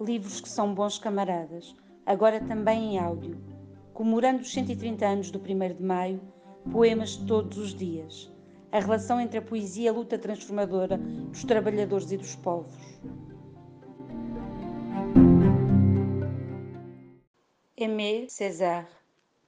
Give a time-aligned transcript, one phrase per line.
[0.00, 1.76] livros que são bons camaradas,
[2.06, 3.38] agora também em áudio,
[3.92, 6.20] comemorando os 130 anos do 1 de Maio,
[6.72, 8.32] poemas todos os dias,
[8.72, 12.74] a relação entre a poesia e a luta transformadora dos trabalhadores e dos povos.
[17.78, 18.88] Aimé César,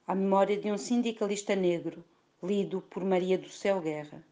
[0.07, 2.03] a memória de um sindicalista negro,
[2.43, 4.23] lido por Maria do Céu Guerra.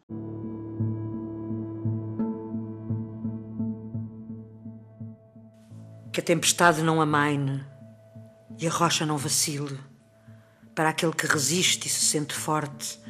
[6.12, 7.64] Que a tempestade não amaine
[8.58, 9.78] e a rocha não vacile,
[10.74, 13.00] para aquele que resiste e se sente forte,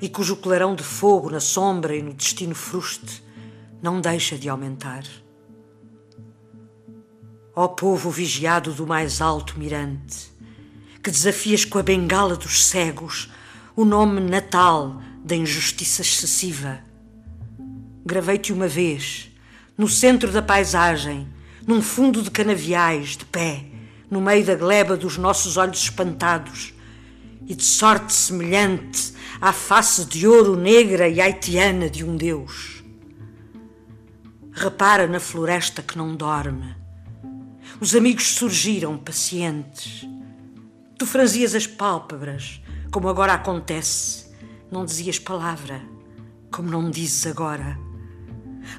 [0.00, 3.22] e cujo clarão de fogo na sombra e no destino fruste
[3.82, 5.04] não deixa de aumentar.
[7.54, 10.32] Ó povo vigiado do mais alto mirante,
[11.02, 13.30] que desafias com a bengala dos cegos
[13.76, 16.80] o nome natal da injustiça excessiva.
[18.04, 19.30] Gravei-te uma vez,
[19.76, 21.28] no centro da paisagem,
[21.66, 23.64] num fundo de canaviais, de pé,
[24.08, 26.72] no meio da gleba dos nossos olhos espantados,
[27.46, 32.84] e de sorte semelhante à face de ouro negra e haitiana de um Deus.
[34.52, 36.74] Repara na floresta que não dorme.
[37.80, 40.06] Os amigos surgiram pacientes.
[40.98, 44.26] Tu franzias as pálpebras, como agora acontece.
[44.70, 45.82] Não dizias palavra,
[46.50, 47.85] como não dizes agora.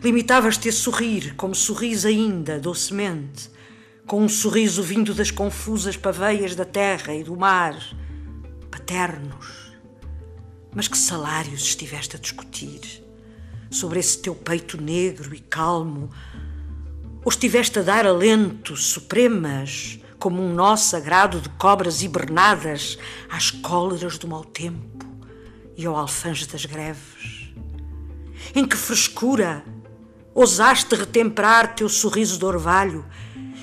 [0.03, 3.49] Limitavas-te a sorrir, como sorris ainda, docemente,
[4.05, 7.77] com um sorriso vindo das confusas paveias da terra e do mar,
[8.71, 9.73] paternos.
[10.73, 13.03] Mas que salários estiveste a discutir
[13.69, 16.09] sobre esse teu peito negro e calmo?
[17.23, 22.97] Ou estiveste a dar alento supremas, como um nó sagrado de cobras hibernadas
[23.29, 25.05] às cóleras do mau tempo
[25.75, 27.51] e ao alfange das greves?
[28.55, 29.65] Em que frescura
[30.39, 33.03] ousaste retemperar teu sorriso de orvalho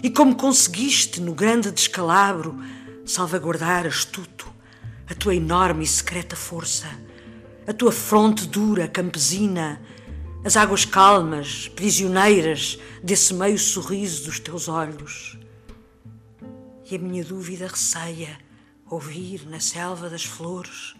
[0.02, 2.58] e como conseguiste, no grande descalabro,
[3.06, 4.52] salvaguardar astuto
[5.08, 6.88] a tua enorme e secreta força,
[7.64, 9.80] a tua fronte dura, campesina,
[10.44, 15.38] as águas calmas, prisioneiras desse meio sorriso dos teus olhos.
[16.90, 18.36] E a minha dúvida receia
[18.90, 20.96] ouvir na selva das flores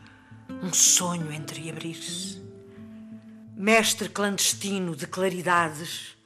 [0.62, 2.53] um sonho entreabrir-se
[3.56, 6.16] mestre clandestino de claridades.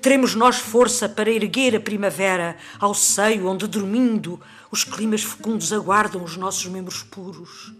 [0.00, 4.40] Teremos nós força para erguer a primavera ao seio onde, dormindo,
[4.70, 7.72] os climas fecundos aguardam os nossos membros puros.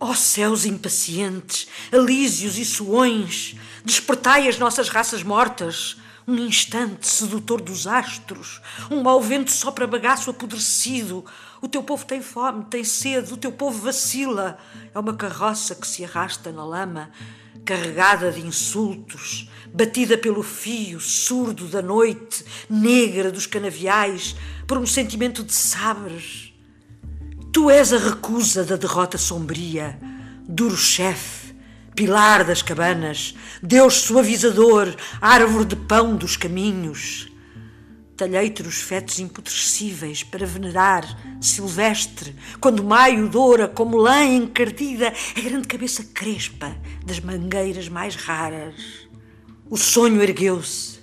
[0.00, 7.60] Ó oh, céus impacientes, alísios e suões, despertai as nossas raças mortas, um instante sedutor
[7.60, 8.60] dos astros,
[8.90, 11.24] um mau vento sopra bagaço apodrecido.
[11.62, 14.58] O teu povo tem fome, tem sede, o teu povo vacila.
[14.92, 17.10] É uma carroça que se arrasta na lama,
[17.64, 24.34] carregada de insultos, batida pelo fio surdo da noite, negra dos canaviais,
[24.66, 26.52] por um sentimento de sabres.
[27.52, 29.98] Tu és a recusa da derrota sombria,
[30.48, 31.45] duro chefe
[31.96, 37.32] pilar das cabanas, Deus suavizador, árvore de pão dos caminhos.
[38.14, 41.04] Talhei-te os fetos imputrescíveis para venerar,
[41.40, 48.74] silvestre, quando maio doura como lã encardida a grande cabeça crespa das mangueiras mais raras.
[49.68, 51.00] O sonho ergueu-se.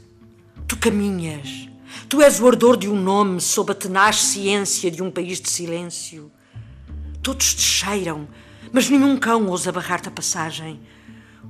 [0.68, 1.68] Tu caminhas.
[2.08, 5.50] Tu és o ardor de um nome sob a tenaz ciência de um país de
[5.50, 6.32] silêncio.
[7.22, 8.28] Todos te cheiram,
[8.74, 10.82] mas nenhum cão ousa barrar-te a passagem.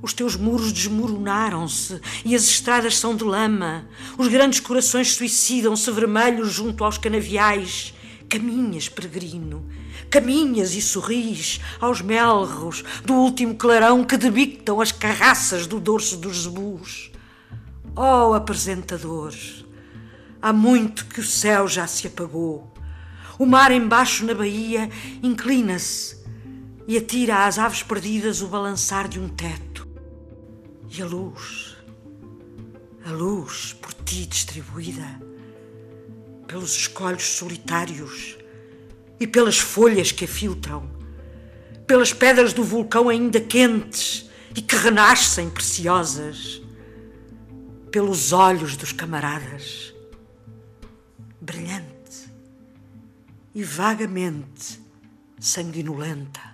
[0.02, 3.88] Os teus muros desmoronaram-se e as estradas são de lama.
[4.18, 7.94] Os grandes corações suicidam-se vermelhos junto aos canaviais.
[8.28, 9.66] Caminhas, peregrino,
[10.10, 16.42] caminhas e sorris aos melros do último clarão que debitam as carraças do dorso dos
[16.42, 17.10] zebus.
[17.96, 19.32] Oh, apresentador,
[20.42, 22.70] há muito que o céu já se apagou.
[23.38, 24.90] O mar embaixo na baía
[25.22, 26.23] inclina-se
[26.86, 29.86] e atira às aves perdidas o balançar de um teto.
[30.96, 31.76] E a luz,
[33.04, 35.20] a luz por ti distribuída,
[36.46, 38.36] pelos escolhos solitários
[39.18, 40.88] e pelas folhas que a filtram,
[41.86, 46.62] pelas pedras do vulcão ainda quentes e que renascem preciosas,
[47.90, 49.94] pelos olhos dos camaradas,
[51.40, 52.30] brilhante
[53.54, 54.80] e vagamente
[55.38, 56.53] sanguinolenta.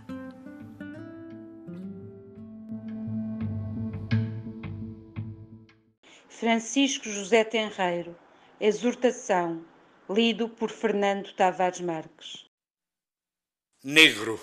[6.40, 8.18] Francisco José Tenreiro,
[8.58, 9.62] Exortação,
[10.08, 12.46] lido por Fernando Tavares Marques.
[13.84, 14.40] Negro,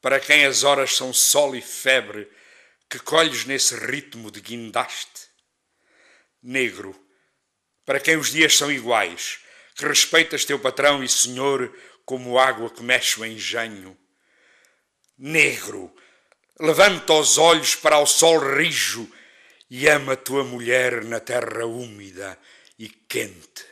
[0.00, 2.28] para quem as horas são sol e febre,
[2.90, 5.28] que colhes nesse ritmo de guindaste.
[6.42, 7.00] Negro,
[7.86, 9.38] para quem os dias são iguais,
[9.76, 11.72] que respeitas teu patrão e senhor
[12.04, 13.96] como água que mexe o engenho.
[15.16, 15.94] Negro,
[16.58, 19.08] levanta os olhos para o sol rijo
[19.70, 22.36] e ama tua mulher na terra úmida
[22.76, 23.70] e quente.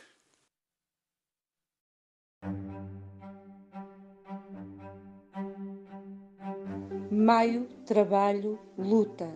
[7.11, 9.29] Maio, Trabalho, Luta.